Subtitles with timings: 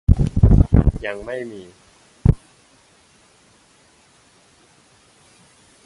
[1.05, 1.61] ยังไม่มี